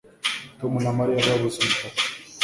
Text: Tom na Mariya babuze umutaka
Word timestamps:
Tom 0.59 0.73
na 0.83 0.91
Mariya 0.97 1.29
babuze 1.29 1.57
umutaka 1.59 2.01